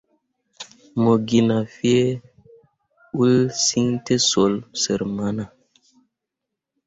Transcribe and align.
Mo 1.01 1.13
ge 1.27 1.39
na 1.47 1.57
fyee 1.73 2.09
uul 3.17 3.35
ciŋ 3.65 3.87
tǝsoole 4.05 4.59
sər 4.81 5.01
mana. 5.15 5.45